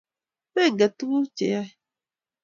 menget 0.53 0.91
tuguk 0.97 1.25
cheyoe 1.37 1.69